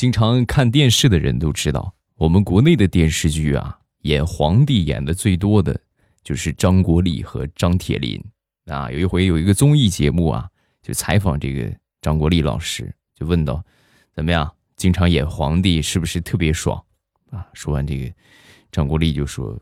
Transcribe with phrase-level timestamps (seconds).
[0.00, 5.78] 经常看电视的人都知道，我们国内的电视剧啊，演皇帝演的最多的
[6.24, 8.18] 就是张国立和张铁林
[8.64, 8.90] 啊。
[8.90, 10.48] 有一回有一个综艺节目啊，
[10.80, 13.62] 就采访这个张国立老师，就问到
[14.16, 14.50] ：“怎么样？
[14.74, 16.82] 经常演皇帝是不是特别爽？”
[17.30, 18.10] 啊，说完这个，
[18.72, 19.54] 张国立就说：“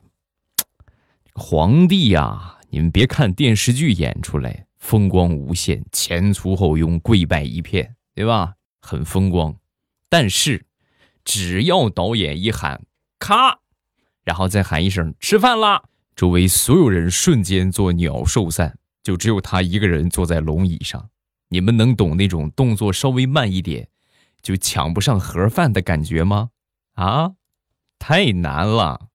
[1.34, 8.54] 皇帝呀，你们别看电视剧演出来风光无限，前簇后拥，跪拜一片，对吧？
[8.80, 9.52] 很风光。”
[10.08, 10.64] 但是，
[11.24, 12.82] 只要导演一喊
[13.18, 13.58] “咔”，
[14.24, 15.84] 然后再喊一声“吃饭啦”，
[16.16, 21.10] 周围所有人瞬间做鸟兽散，就只有他一个人坐在龙椅上。
[21.50, 23.88] 你们能懂那种动作稍微慢一点
[24.42, 26.50] 就抢不上盒饭的感觉吗？
[26.94, 27.32] 啊，
[27.98, 29.08] 太难了。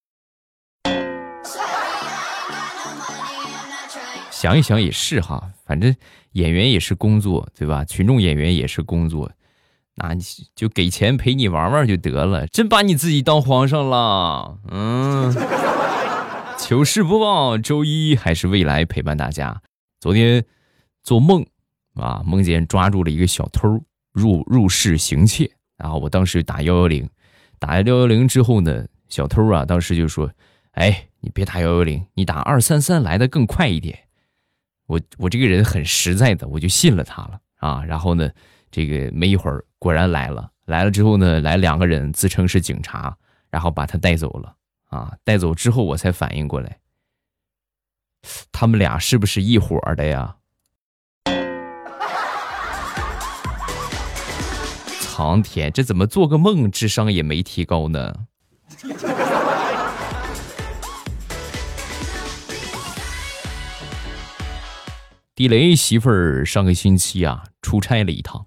[4.32, 5.96] 想一想也是哈，反正
[6.34, 7.86] 演员也是工作，对吧？
[7.86, 9.32] 群众演员也是工作。
[9.96, 10.24] 那你
[10.56, 14.58] 就给钱陪你玩玩就得了，真把你自己当皇上了。
[14.72, 15.32] 嗯，
[16.58, 19.62] 糗事播报，周一还是未来陪伴大家。
[20.00, 20.44] 昨天
[21.04, 21.46] 做梦
[21.94, 27.08] 啊，梦见抓住了一个小偷入入室行窃，然后我当时打幺幺零，
[27.60, 30.32] 打幺幺零之后呢，小偷啊当时就说
[30.74, 34.00] ：“哎，你别打幺幺零，你打二三三来的更快一点。”
[34.88, 37.84] 我我这个人很实在的，我就信了他了啊。
[37.86, 38.28] 然后呢，
[38.72, 39.64] 这个没一会儿。
[39.84, 43.14] 果然来了，来了之后呢，来两个人自称是警察，
[43.50, 44.56] 然后把他带走了。
[44.88, 46.78] 啊，带走之后我才反应过来，
[48.50, 50.38] 他们俩是不是一伙的呀？
[55.02, 58.14] 苍天，这怎么做个梦智商也没提高呢？
[65.36, 68.46] 地雷媳妇儿上个星期啊，出差了一趟。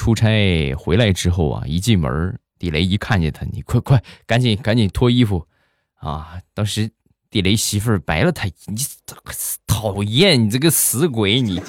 [0.00, 5.46] 出差回来之后啊，一进门，地雷一看见他，你快快赶紧赶紧脱衣服，
[5.96, 6.38] 啊！
[6.54, 6.90] 当时
[7.28, 8.80] 地雷媳妇儿白了他一眼，你
[9.66, 11.60] 讨厌，你这个死鬼，你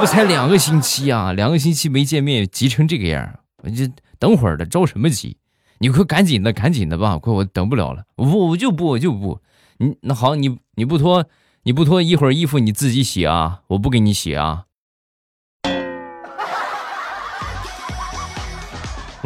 [0.00, 3.88] 不才两个星期啊，两个星期没见面，急成这个样，我就
[4.18, 5.36] 等会儿的，着什么急？
[5.78, 9.40] 你快赶紧的，赶紧的吧，快我等不了了，我不我就不我就不，
[9.78, 11.24] 你那好，你你不脱
[11.62, 14.64] 你不脱，一会儿衣服你自己洗啊，我不给你洗啊。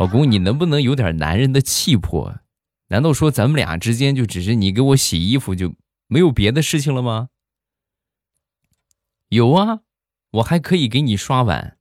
[0.01, 2.41] 老公，你能不能有点男人的气魄？
[2.89, 5.75] 难道说咱们俩之间就只是你给我洗衣服就
[6.07, 7.29] 没有别的事情了吗？
[9.29, 9.81] 有啊，
[10.31, 11.77] 我还可以给你刷碗。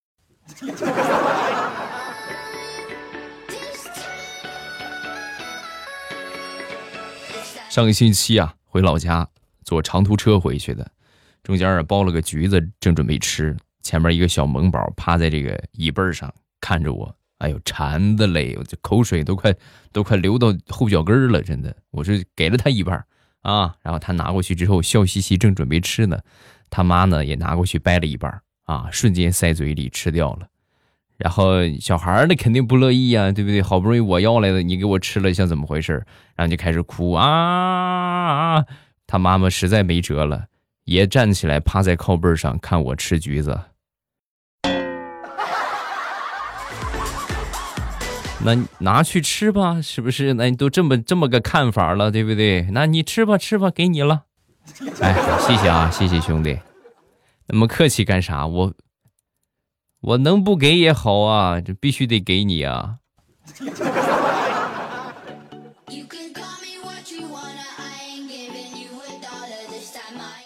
[7.70, 9.30] 上个星期啊，回老家
[9.64, 10.92] 坐长途车回去的，
[11.42, 17.16] 中间啊包了个橘子，正准备吃，前面一个小萌宝趴在这个椅背上看着我。
[17.40, 18.56] 哎呦，馋的嘞！
[18.58, 19.54] 我这口水都快
[19.92, 21.76] 都快流到后脚跟了，真的。
[21.92, 23.04] 我是给了他一半
[23.42, 26.20] 啊，然后他拿过去之后笑嘻嘻，正准备吃呢，
[26.70, 30.48] 他妈呢也拿过去掰了一半啊，瞬间塞嘴里吃掉了。
[31.18, 33.62] 然后小孩那肯定不乐意呀，对不对？
[33.62, 36.06] 好不容易我要来的，你给我吃了，像怎么回事？
[36.36, 38.66] 然后就开始哭啊！
[39.08, 40.48] 他妈妈实在没辙了，
[40.84, 43.58] 也站起来趴在靠背上看我吃橘子。
[48.42, 50.34] 那拿去吃吧，是不是？
[50.36, 52.70] 那你都这么这么个看法了，对不对？
[52.72, 54.24] 那你吃吧，吃吧，给你了。
[55.02, 56.58] 哎，谢谢啊，谢谢兄弟。
[57.48, 58.48] 那么客气干啥？
[58.48, 58.74] 我
[60.02, 62.96] 我能不给也好啊，这必须得给你啊。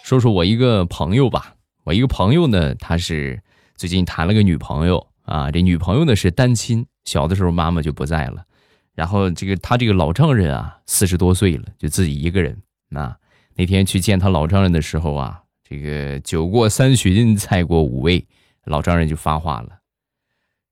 [0.02, 1.54] 说说我一个朋友吧，
[1.84, 3.40] 我一个朋友呢，他是
[3.76, 6.86] 最近谈了个女朋友啊，这女朋友呢是单亲。
[7.04, 8.46] 小的时候妈妈就不在了，
[8.94, 12.56] 然后这个他这个老丈人啊，四十多岁了，就自己一个人。
[12.88, 13.14] 那
[13.54, 18.26] 那天去见他老丈人的时候啊，这个酒过三巡，菜过五味，
[18.64, 19.80] 老丈人就发话了：“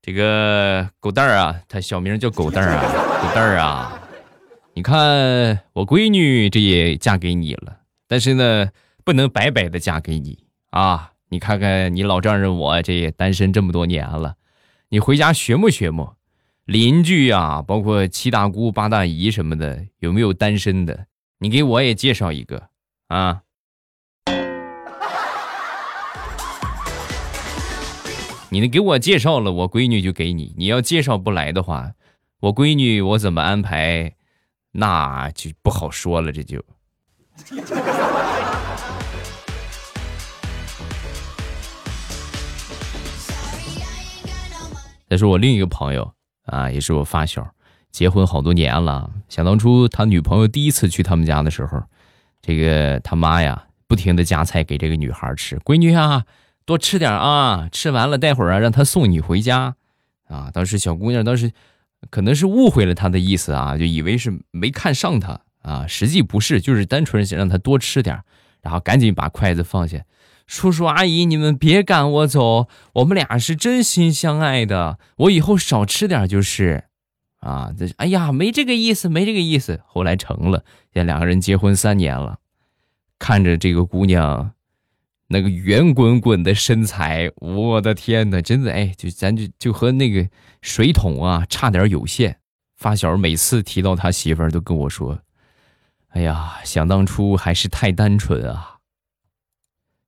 [0.01, 2.81] 这个狗蛋儿啊，他小名叫狗蛋儿啊，
[3.21, 4.01] 狗蛋儿啊，
[4.73, 7.77] 你看我闺女这也嫁给你了，
[8.07, 8.71] 但是呢，
[9.03, 10.39] 不能白白的嫁给你
[10.71, 11.11] 啊！
[11.29, 14.35] 你看看你老丈人我这也单身这么多年了，
[14.93, 16.17] 你回家学么学么？”
[16.65, 21.07] 邻居呀，包括七大姑八大姨什么的，有没有单身的？
[21.39, 22.69] 你给我也介绍一个
[23.07, 23.41] 啊！
[28.51, 30.53] 你能给我介绍了，我闺女就给你。
[30.55, 31.93] 你要介绍不来的话，
[32.41, 34.13] 我闺女我怎么安排，
[34.73, 36.31] 那就不好说了。
[36.31, 36.63] 这就。
[45.13, 46.11] 再说我另一个朋友。
[46.45, 47.47] 啊，也是我发小，
[47.91, 49.11] 结婚好多年了。
[49.29, 51.81] 想当初他女朋友第一次去他们家的时候，
[52.41, 55.57] 这个他妈呀，不停的夹菜给这个女孩吃。
[55.59, 56.25] 闺女啊，
[56.65, 59.75] 多吃点啊，吃完了待会儿啊，让他送你回家。
[60.27, 61.51] 啊，当时小姑娘当时
[62.09, 68.19] 可能是误会了他的意思啊，就以为是没看上他啊，实际不是，就是单纯想让他多吃点，
[68.61, 70.03] 然后赶紧把筷子放下。
[70.45, 76.85] 叔叔阿姨，你们别赶我走，我们俩是真心相爱的，我以后少吃点就是。
[77.39, 79.81] 啊，这哎呀，没这个意思，没这个意思。
[79.85, 80.63] 后来成了，
[80.93, 82.39] 现在两个人结婚三年了，
[83.19, 84.51] 看着这个姑娘，
[85.27, 90.29] 那个圆滚滚的身材，我的天哪，真的哎，就咱就就和那个
[90.61, 92.37] 水桶啊，差点有限。
[92.77, 95.19] 发小每次提到他媳妇儿，都跟我说
[96.15, 98.72] ：“哎呀，想当初还是太单纯啊。”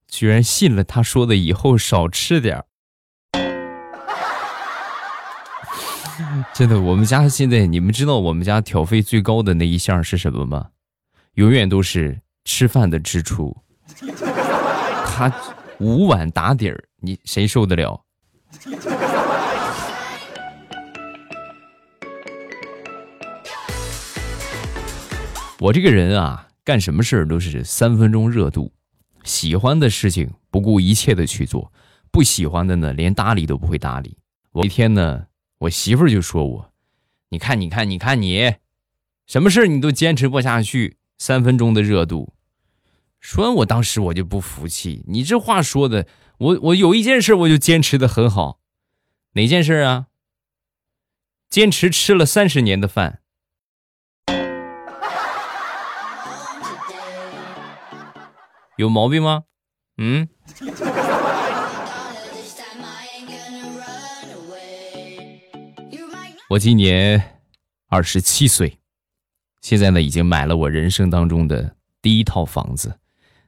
[0.07, 2.65] 居然信了他说的，以后少吃点儿
[6.53, 10.69] 真的，我们家现在你们知道我们家挑费最高的那一项是什么吗？
[11.33, 13.57] 永远都是吃饭的支出。
[15.05, 15.29] 他
[15.79, 18.01] 五碗打底儿，你谁受得了？
[25.59, 28.71] 我这个人啊，干什么事儿都是三分钟热度。
[29.25, 31.73] 喜欢的事情不顾一切的去做，
[32.11, 34.17] 不喜欢的呢连搭理都不会搭理。
[34.51, 35.27] 我一天呢，
[35.57, 36.73] 我媳妇儿就说我
[37.29, 38.55] ：“你看，你看，你看你，
[39.27, 42.33] 什么事你都坚持不下去，三分钟的热度。”
[43.19, 46.07] 说完，我当时我就不服气，你这话说的，
[46.37, 48.61] 我我有一件事我就坚持的很好，
[49.33, 50.07] 哪件事啊？
[51.49, 53.21] 坚持吃了三十年的饭。
[58.77, 59.43] 有毛病吗？
[59.97, 60.27] 嗯。
[66.49, 67.39] 我今年
[67.87, 68.79] 二十七岁，
[69.61, 72.99] 现在呢已经买了我人生当中的第一套房子，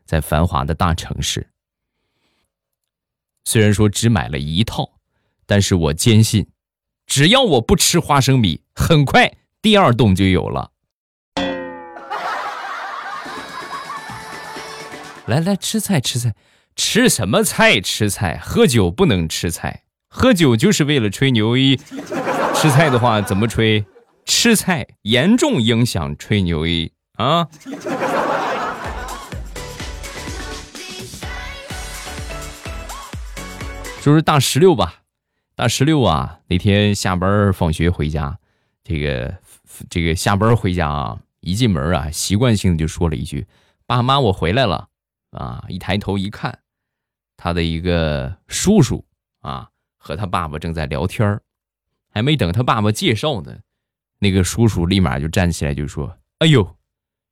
[0.05, 1.49] 在繁华的大城市。
[3.43, 4.99] 虽然说只买了一套，
[5.45, 6.49] 但是我坚信，
[7.05, 10.71] 只要我不吃花生米，很快第二栋就有了。
[15.27, 16.33] 来来吃菜吃菜，
[16.75, 18.39] 吃什么菜吃菜？
[18.41, 21.75] 喝酒不能吃菜，喝酒就是为了吹牛一。
[22.55, 23.85] 吃菜的话怎么吹？
[24.25, 27.47] 吃菜严重影响吹牛一啊！
[34.01, 35.01] 就是大石榴吧，
[35.55, 38.37] 大石榴啊，那天下班放学回家，
[38.81, 39.37] 这个
[39.89, 43.45] 这个下班回家啊，一进门啊，习惯性的就说了一句
[43.85, 44.86] ：“爸妈，我回来了。”
[45.31, 45.63] 啊！
[45.67, 46.59] 一抬头一看，
[47.35, 49.05] 他的一个叔叔
[49.41, 51.39] 啊，和他爸爸正在聊天
[52.09, 53.57] 还没等他爸爸介绍呢，
[54.19, 56.77] 那个叔叔立马就站起来就说：“哎呦，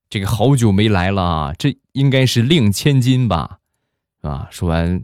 [0.09, 3.59] 这个好久没来了，这应该是令千金吧？”
[4.21, 4.47] 啊！
[4.51, 5.03] 说完，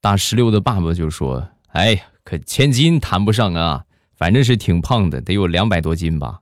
[0.00, 6.40] 大石榴的爸爸就说：“哎，可千金谈不上啊，反正是挺胖的，得有两百多斤吧。”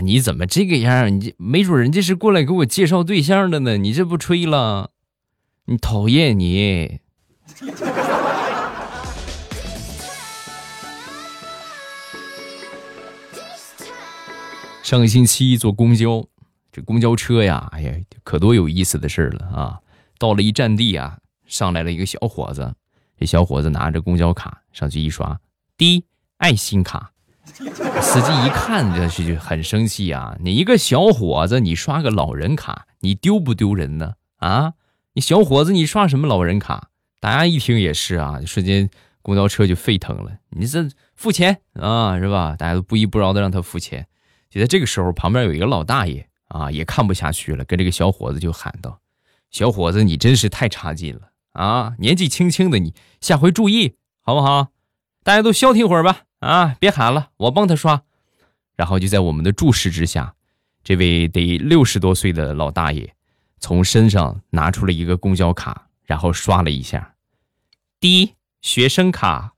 [0.00, 1.14] 你怎么这个样？
[1.14, 3.76] 你这没准人家是过来给我介绍对象的呢。
[3.76, 4.90] 你这不吹了？
[5.66, 7.00] 你讨厌你！
[14.82, 16.26] 上个星期坐公交，
[16.72, 19.78] 这公交车呀，哎呀，可多有意思的事了啊！
[20.18, 22.74] 到了一站地啊，上来了一个小伙子，
[23.16, 25.38] 这小伙子拿着公交卡上去一刷，
[25.76, 26.04] 滴
[26.38, 27.09] 爱心卡。
[28.00, 30.36] 司机一看，这是就很生气啊！
[30.40, 34.14] 你一个小伙子，你刷个老人卡，你丢不丢人呢？
[34.36, 34.74] 啊，
[35.14, 36.88] 你小伙子，你刷什么老人卡？
[37.20, 38.88] 大家一听也是啊，瞬间
[39.22, 40.32] 公交车就沸腾了。
[40.50, 42.56] 你这付钱啊，是吧？
[42.56, 44.06] 大家都不依不饶的让他付钱。
[44.48, 49.00] 就在这个时候，旁边有一个老大爷啊，也看不下去了，跟这个小伙子就喊道
[49.50, 51.94] ：“小伙子，你真是太差劲了啊！
[51.98, 54.68] 年纪轻轻的你，下回注意好不好？
[55.22, 56.74] 大家都消停会儿吧。”啊！
[56.80, 58.02] 别喊了，我帮他刷。
[58.76, 60.34] 然后就在我们的注视之下，
[60.82, 63.14] 这位得六十多岁的老大爷
[63.58, 67.14] 从身上拿出了一个公交卡，然后刷了一下，
[68.00, 69.52] 第一学生卡。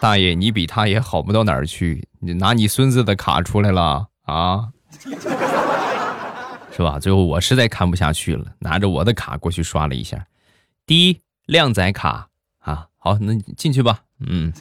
[0.00, 4.70] 大爷，你比他也好不到哪儿去，你拿你孙子的卡出来了啊？
[6.72, 6.98] 是吧？
[6.98, 10.26] 最后我实在看不下去了，拿着我的卡过去刷了一下，
[10.84, 11.20] 第一。
[11.48, 12.28] 靓仔卡
[12.58, 14.04] 啊，好，那进去吧。
[14.18, 14.52] 嗯。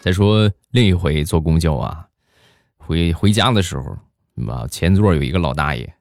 [0.00, 2.06] 再说另一回坐公交啊，
[2.78, 3.98] 回回家的时候，
[4.46, 5.92] 吧，前座有一个老大爷，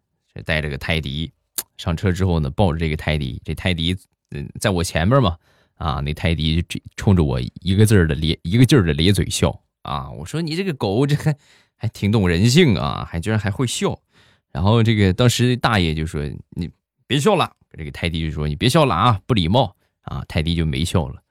[0.45, 1.31] 带着个泰迪，
[1.77, 3.97] 上车之后呢，抱着这个泰迪，这泰迪
[4.29, 5.35] 嗯在我前面嘛，
[5.73, 6.63] 啊，那泰迪
[6.95, 10.11] 冲着我一个字儿的咧一个劲儿的咧嘴笑啊！
[10.11, 11.35] 我说你这个狗这还
[11.79, 13.97] 还挺懂人性啊，还居然还会笑。
[14.51, 16.21] 然后这个当时大爷就说
[16.51, 16.69] 你
[17.07, 21.21] 别笑了，这个泰迪就说你别笑了啊，不礼貌啊，泰迪就没笑了。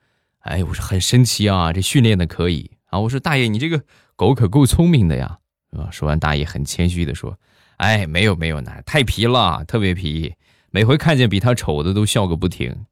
[0.40, 2.98] 哎，我说很神奇啊，这训练的可以啊。
[2.98, 3.80] 我说大爷你这个
[4.16, 5.38] 狗可够聪明的呀。
[5.76, 5.90] 啊！
[5.92, 7.38] 说完，大爷很谦虚的说
[7.76, 10.34] ：“哎，没有没有，那太皮了，特别皮。
[10.70, 12.86] 每回看见比他丑的，都笑个不停。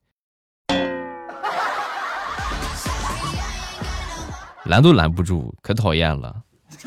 [4.65, 6.43] 拦都拦不住，可讨厌了。”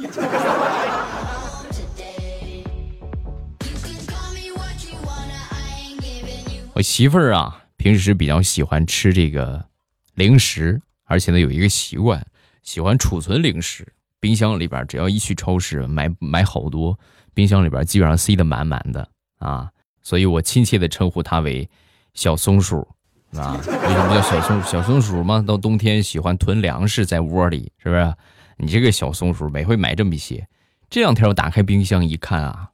[6.73, 9.65] 我媳妇儿啊，平时比较喜欢吃这个
[10.13, 12.25] 零食，而且呢，有一个习惯，
[12.63, 13.85] 喜欢储存零食。
[14.21, 16.99] 冰箱里边，只要一去超市买买好多，
[17.33, 21.67] 冰箱里边基本上塞得满满的啊，所以我亲切的称呼它为
[22.13, 22.85] 小松鼠
[23.33, 23.55] 啊。
[23.55, 25.41] 为什么叫小松小松鼠嘛？
[25.41, 28.13] 到冬天喜欢囤粮食在窝里，是不是？
[28.59, 30.47] 你这个小松鼠每回买这么一些，
[30.89, 32.71] 这两天我打开冰箱一看啊，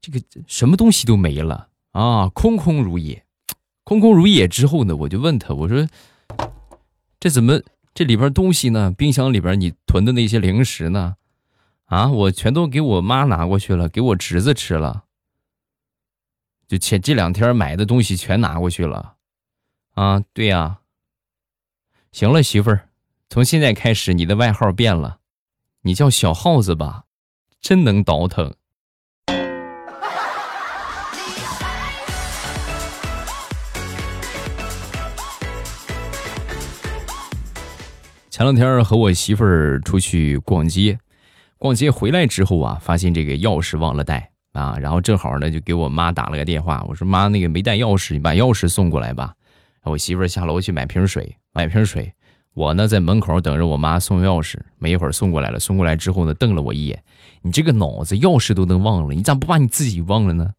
[0.00, 3.24] 这个什么东西都没了啊，空空如也。
[3.82, 5.86] 空空如也之后呢，我就问他，我说
[7.18, 7.60] 这怎么？
[7.94, 8.92] 这里边东西呢？
[8.92, 11.16] 冰箱里边你囤的那些零食呢？
[11.86, 15.04] 啊，我全都给我妈拿过去了，给我侄子吃了。
[16.68, 19.14] 就前这两天买的东西全拿过去了。
[19.94, 20.80] 啊，对呀。
[22.12, 22.88] 行了，媳妇儿，
[23.28, 25.18] 从现在开始你的外号变了，
[25.82, 27.02] 你叫小耗子吧，
[27.60, 28.54] 真能倒腾。
[38.30, 40.98] 前两天和我媳妇儿出去逛街，
[41.58, 49.34] 逛街回来之后啊，发现这个钥匙忘了带啊，然后正好呢就给我妈打了个电话，我说妈，那个没带钥匙，你把钥匙送过来吧。
[49.82, 52.12] 我媳妇儿下楼去买瓶水，买瓶水，
[52.56, 57.04] 我呢在门口等着我妈送钥匙，没一会儿送过来了，送过来之后呢，瞪了我一眼，
[57.42, 60.54] 你这个脑子钥匙都能忘了，你咋不把你自己忘了呢？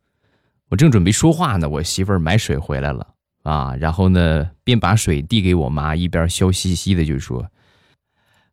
[0.69, 3.07] 我正准备说话呢，我媳妇儿买水回来了
[3.41, 7.47] 啊，然后呢边把水递给我妈，一边笑嘻嘻的就说。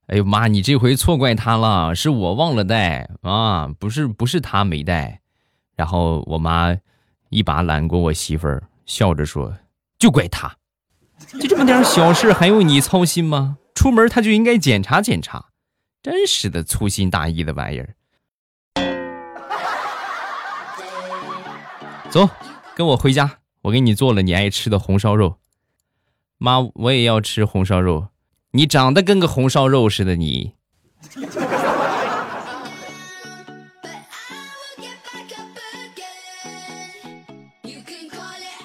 [0.09, 0.49] 哎呦妈！
[0.49, 5.21] 你这回错怪他了，是我忘了带啊，不是不是他没带。
[5.77, 6.77] 然后我妈
[7.31, 9.55] 一把揽过我媳妇儿，笑着说
[9.99, 10.55] ：“就怪他，
[11.41, 13.59] 就这么点小事还用你操心吗？
[13.75, 15.47] 出门他就应该检查检查，
[16.03, 17.95] 真是的，粗心大意的玩意儿。”
[22.11, 22.29] 走，
[22.77, 25.39] 跟我回家，我给你做了你爱吃的红烧肉。
[26.39, 28.09] 妈，我也要吃红烧肉。
[28.53, 30.55] 你长得跟个红烧肉似的，你。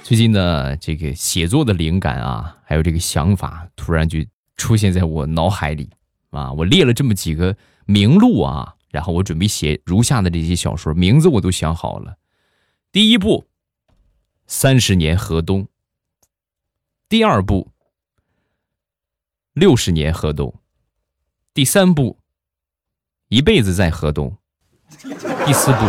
[0.09, 4.17] 最近的这个写作的灵感啊，还有这个想法，突然就
[4.57, 5.87] 出现在我脑海里
[6.31, 6.51] 啊！
[6.51, 12.17] 我列了这么几个名录啊，然后我准备写如下的这些小说，名字我都想好了。
[12.91, 13.45] 第一部，
[14.47, 15.65] 《三十年河东》。
[17.07, 17.69] 第二部。
[19.53, 20.55] 六十年河东，
[21.53, 22.17] 第三部，
[23.27, 24.35] 一辈子在河东，
[25.45, 25.85] 第四部，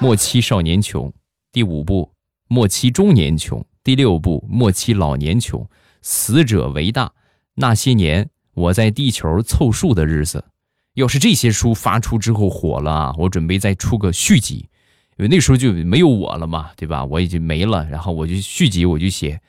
[0.00, 1.12] 莫欺少年穷，
[1.52, 2.12] 第五部，
[2.52, 5.66] 末期中年穷，第六部，末期老年穷，
[6.02, 7.10] 死者为大。
[7.54, 10.44] 那些年我在地球凑数的日子，
[10.92, 14.68] 要是这些书发出之后火了啊，我准备再出个续集，
[15.16, 17.02] 因为那时候就没有我了嘛，对吧？
[17.06, 19.36] 我已经没了，然后我就续集，我就写《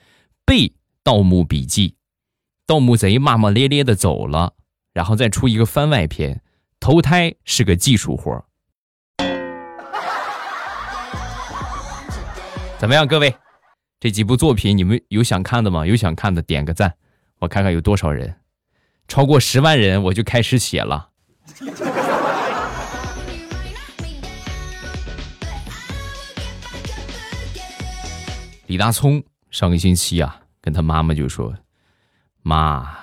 [0.46, 0.72] 被
[1.04, 1.90] 盗墓笔记》。
[2.66, 4.54] 盗墓贼骂骂咧咧的走了，
[4.94, 6.42] 然后再出一个番外篇，
[6.80, 8.46] 投胎是个技术活
[12.84, 13.34] 怎么样，各位？
[13.98, 15.88] 这几部作品你们有想看的吗？
[15.88, 16.94] 有想看的点个赞，
[17.40, 18.36] 我看看有多少人，
[19.08, 21.12] 超过十万人我就开始写了。
[28.66, 31.56] 李大聪上个星期啊，跟他妈妈就说。
[32.42, 32.94] 妈，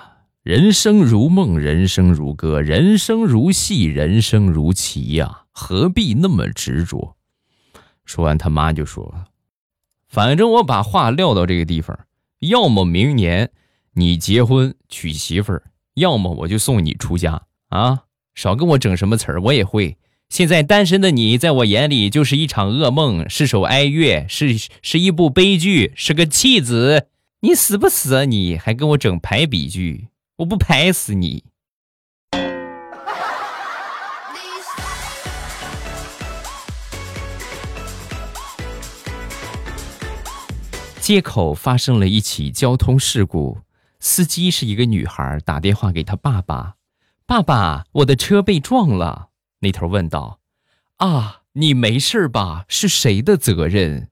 [0.43, 7.17] 人生如梦，人生如歌，人生如戏，人生如棋呀，何必那么执着？
[8.05, 9.25] 说完，他妈就说
[10.11, 11.97] ：“反正我把话撂到这个地方，
[12.39, 13.49] 要么明年
[13.93, 15.63] 你结婚娶媳妇儿，
[15.93, 18.03] 要么我就送你出家啊！
[18.35, 19.97] 少跟我整什么词儿，我也会。
[20.27, 27.07] 现在单身的你，在我眼里就是一场噩梦，是首哀乐，是是一部悲剧，是个弃子。”
[27.43, 28.25] 你死不死啊？
[28.25, 31.45] 你还跟我整排比句，我不拍死你！
[41.11, 43.57] 街口发生了一起交通事故，
[43.99, 46.75] 司机是一个女孩，打电话给她爸爸
[47.27, 49.27] ：“爸爸，我的车被撞了。”
[49.59, 50.39] 那头问道
[51.03, 52.63] ：“啊，你没事吧？
[52.69, 54.07] 是谁的责任？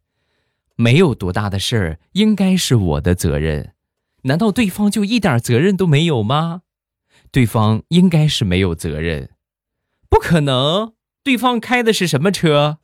[0.76, 3.76] 没有多大的事儿，应该是我的责任。
[4.24, 6.64] 难道对方就一点责任都没有吗？
[7.32, 9.30] 对方应该是没有责任。
[10.10, 12.80] 不可能，对方开的是什么车？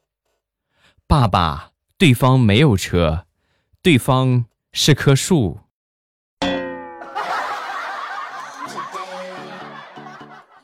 [1.05, 3.24] 爸爸，对方没有车。”
[3.85, 5.59] 对方是棵树，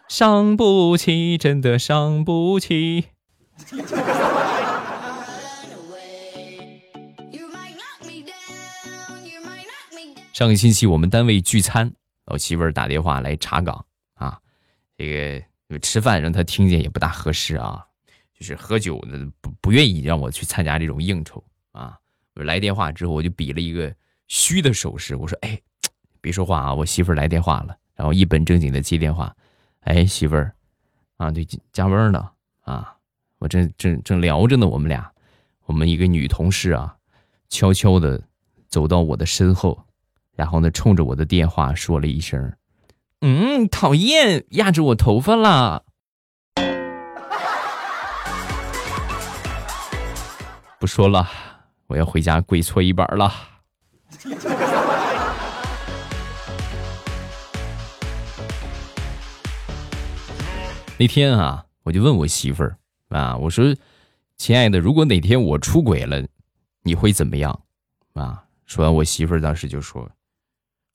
[0.09, 3.09] 伤不起，真的伤不起。
[10.33, 11.93] 上个星期我们单位聚餐，
[12.25, 13.85] 我媳妇儿打电话来查岗
[14.15, 14.39] 啊，
[14.97, 17.85] 这个吃饭让她听见也不大合适啊，
[18.33, 21.99] 就是喝酒呢不不愿意让我去参加这种应酬啊。
[22.35, 23.93] 来电话之后，我就比了一个
[24.27, 25.59] 虚的手势，我说：“哎，
[26.21, 29.35] 别说话啊，我媳妇儿来电话了。”然后一本正经的接电话
[29.81, 30.53] ：“哎，媳妇儿，
[31.17, 32.29] 啊，对，加班呢
[32.61, 32.95] 啊，
[33.37, 35.11] 我正正正聊着呢，我们俩，
[35.65, 36.95] 我们一个女同事啊，
[37.49, 38.21] 悄悄的
[38.67, 39.85] 走到我的身后，
[40.35, 42.51] 然后呢，冲着我的电话说了一声
[43.21, 45.83] ：‘嗯，讨厌，压着我头发了。’
[50.79, 51.29] 不说了。”
[51.91, 53.29] 我要回家跪搓衣板了。
[60.97, 62.77] 那天啊，我就问我媳妇儿
[63.09, 63.75] 啊，我说
[64.37, 66.25] ：“亲爱的，如果哪天我出轨了，
[66.83, 67.61] 你会怎么样？”
[68.15, 70.09] 啊，说完，我媳妇儿当时就说：“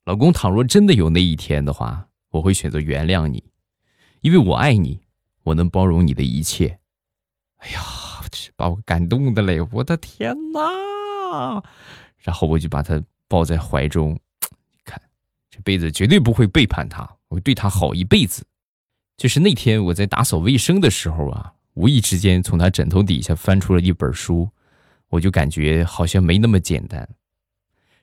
[0.07, 3.45] 老公，倘若真的有那一天的话，我会选择原谅你，
[4.23, 5.03] 因为我爱你，
[5.43, 6.79] 我能包容你的一切。”
[7.61, 8.06] 哎呀！
[8.57, 9.61] 把我感动的嘞！
[9.71, 11.63] 我的天哪！
[12.19, 14.19] 然后我就把他抱在怀中，
[14.85, 15.01] 看
[15.51, 18.45] 这辈子绝对不会背叛他，我对他好一辈子。
[19.17, 24.49] 就是那天我在打扫卫生的时候啊，无意之间从他枕头底下翻出了一本书，
[25.09, 27.09] 我就感觉好像没那么简单。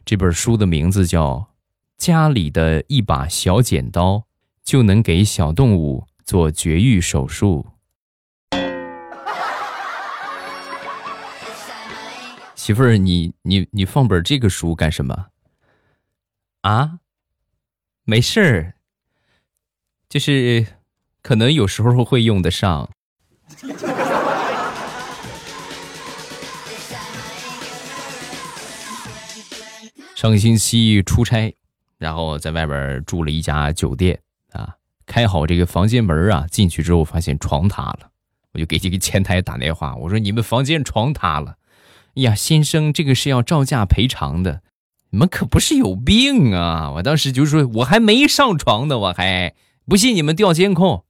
[0.05, 1.35] 这本书的名字叫
[1.97, 4.25] 《家里的一把小剪刀
[4.63, 7.65] 就能给小动物做绝育手术》。
[12.63, 15.27] 媳妇儿，你你你放本这个书干什么？
[16.61, 16.99] 啊，
[18.05, 18.75] 没事儿，
[20.07, 20.65] 就是
[21.21, 22.89] 可能有时候会用得上。
[30.15, 31.53] 上个星期出差，
[31.97, 34.17] 然后在外边住了一家酒店
[34.53, 38.09] 啊，开好这个房间门啊，进去之后发现床塌了，
[38.53, 41.57] 我就给这个前台打电话，我说你们房间床塌了。
[42.15, 44.61] 呀，先生，这个是要照价赔偿的，
[45.09, 46.91] 你们可不是有病啊！
[46.91, 49.55] 我当时就说，我还没上床呢，我还
[49.87, 51.05] 不信你们调监控。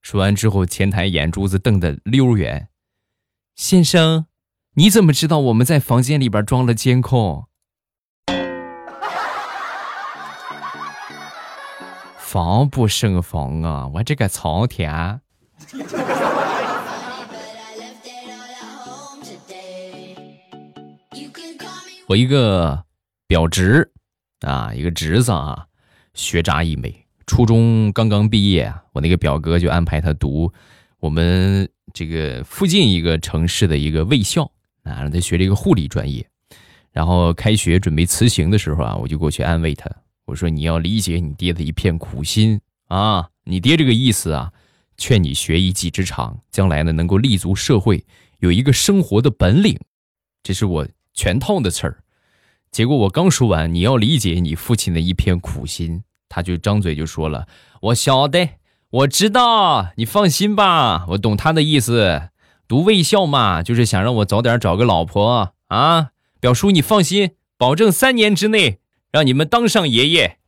[0.00, 2.68] 说完之后，前台眼珠子瞪得溜圆。
[3.56, 4.26] 先生，
[4.74, 7.46] 你怎么知道我们在房间里边装了监控？
[12.16, 13.88] 防不胜防啊！
[13.94, 15.20] 我这个苍天。
[22.08, 22.82] 我一个
[23.26, 23.86] 表侄
[24.40, 25.66] 啊，一个侄子啊，
[26.14, 30.50] 学渣一枚，初中刚刚毕业啊，我那个表哥就安排他读
[31.00, 34.50] 我们这个附近一个城市的一个卫校
[34.84, 36.26] 啊，让他学这个护理专业。
[36.92, 39.90] 然后开学准备辞行的时候啊，我就过去安慰他，
[40.24, 44.50] 我说你要理解你爹的一片苦心啊，你爹这个意思啊，
[44.96, 48.02] 劝你学一技之长，将来呢能够立足社会，
[48.38, 49.78] 有一个生活的本领。
[50.42, 50.88] 这是我。
[51.18, 51.98] 全套的词儿，
[52.70, 57.48] 结果我刚说完，你要理解你父亲的一片苦心，他就张嘴就说了
[57.82, 58.50] ：“我晓得，
[58.90, 62.28] 我知道，你放心吧，我懂他的意思。
[62.68, 66.10] 读卫校嘛，就是想让我早点找个老婆啊。
[66.38, 68.78] 表叔，你放心，保证三年之内
[69.10, 70.38] 让你们当上爷爷。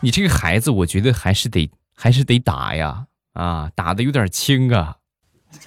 [0.00, 4.96] 你这个孩子，我觉得还是得还是得打呀，啊，打的有点轻啊。”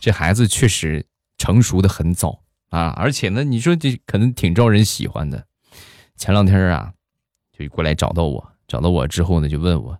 [0.00, 1.04] 这孩子确实
[1.36, 5.46] 成熟的很早啊，而且呢，你说这可能挺招人喜欢的。
[6.16, 6.92] 前两天啊，
[7.52, 9.98] 就过来找到我，找到我之后呢，就问我，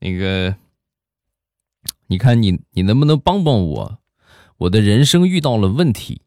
[0.00, 0.56] 那个，
[2.08, 3.98] 你看你你能不能帮帮我？
[4.58, 6.22] 我的人生遇到了问题。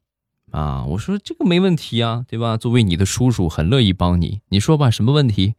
[0.52, 2.58] 啊，我说这个没问题啊，对吧？
[2.58, 4.42] 作为你的叔叔，很乐意帮你。
[4.50, 5.56] 你说吧，什么问题？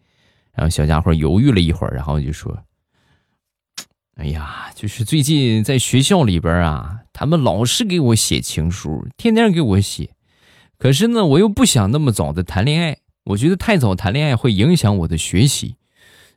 [0.52, 2.64] 然后小家伙犹豫了一会儿，然后就说
[4.16, 10.10] ：“哎呀，就是最近在学校里边啊，他们老是给我写情书，天天给我写。
[10.76, 15.76] 可是呢，我又不想那么早的谈恋爱，我觉得太早谈恋爱会影响我的学习。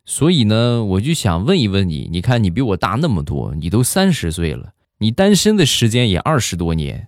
[0.05, 7.07] 所以呢，我就想问一问你，你看你比我大那么多，你都三十岁了，你单身的时间也二十多年，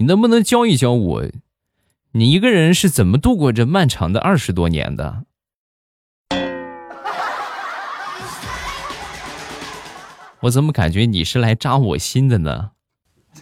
[0.00, 1.24] 你能不能教一教我，
[2.12, 5.26] 你一个人是怎么度过这漫长的二十多年的？”
[10.40, 12.70] 我怎么感觉你是来扎我心的呢？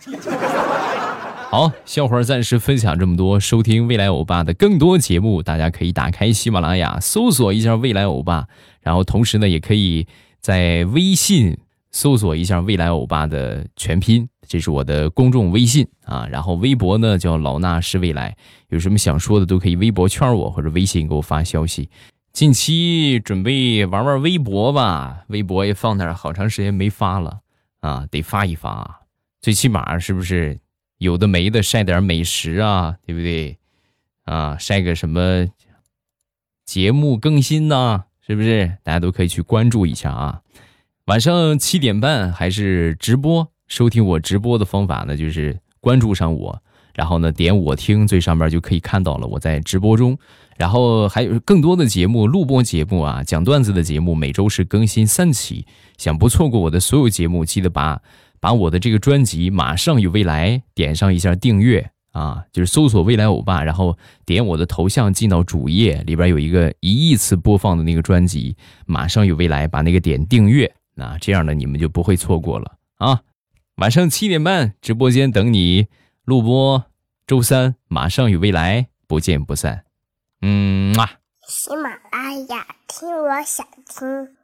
[1.49, 3.39] 好，笑话暂时分享这么多。
[3.39, 8.49] 收听未来欧巴的更多节目，大家可以打开喜马拉雅搜索一下未来欧巴，
[8.81, 10.09] 然后同时呢，也可以
[10.41, 11.57] 在微信
[11.93, 16.27] 搜索一下未来欧巴的全拼，这是我的公众微信啊。
[16.27, 18.37] 然后微博呢叫老衲是未来，
[18.71, 21.89] 有什么想说的都可以微博圈我或者微信给我发消息。
[22.33, 27.41] 近期准备玩玩微博吧，微博也放那儿好长时间没发了
[27.81, 29.03] 啊，得发一发，
[29.41, 30.59] 最起码是不是
[30.99, 33.59] 有的没的晒点美食啊，对不对？
[34.25, 35.47] 啊，晒个什么
[36.65, 38.05] 节目更新呢？
[38.21, 38.77] 是不是？
[38.83, 40.43] 大家都可以去关注一下啊。
[41.07, 46.61] 晚上七点半还是直播，收听我直播的方法呢，就是关注上我，
[46.95, 50.19] 然后呢点我听，最上面就可以看到了我在直播中。
[50.57, 55.65] 然后还有更多的节目，录播节目啊，讲段子的节目，每周是更新三期。
[55.97, 58.03] 想不错过我的所有节目，记得把
[58.41, 73.21] 把我的这个专辑《马上有未来》点上一下订阅啊，就是搜索“未来欧巴”，然后点我的头像进到主页里边有一个一亿次播放的那个专辑《马上有未来》，把那个点订阅，那这样呢你们就不会错过了啊。
[73.79, 75.87] 晚上七点半直播间等你
[76.25, 76.87] 录播，
[77.29, 79.85] 周三《马上与未来》，不见不散。
[80.43, 81.21] 嗯啊。
[81.47, 84.38] 喜马拉雅，听我想听。